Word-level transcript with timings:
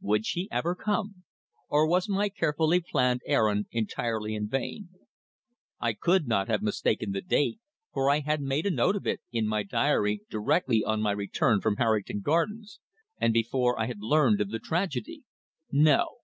Would 0.00 0.24
she 0.26 0.46
ever 0.52 0.76
come? 0.76 1.24
Or, 1.68 1.88
was 1.88 2.08
my 2.08 2.28
carefully 2.28 2.78
planned 2.80 3.20
errand 3.26 3.66
entirely 3.72 4.36
in 4.36 4.46
vain? 4.48 4.90
I 5.80 5.92
could 5.92 6.28
not 6.28 6.46
have 6.46 6.62
mistaken 6.62 7.10
the 7.10 7.20
date, 7.20 7.58
for 7.92 8.08
I 8.08 8.20
had 8.20 8.40
made 8.40 8.64
a 8.64 8.70
note 8.70 8.94
of 8.94 9.08
it 9.08 9.22
in 9.32 9.48
my 9.48 9.64
diary 9.64 10.20
directly 10.30 10.84
on 10.84 11.02
my 11.02 11.10
return 11.10 11.60
from 11.60 11.78
Harrington 11.78 12.20
Gardens, 12.20 12.78
and 13.20 13.32
before 13.32 13.76
I 13.76 13.86
had 13.86 14.00
learned 14.02 14.40
of 14.40 14.50
the 14.50 14.60
tragedy. 14.60 15.24
No. 15.72 16.10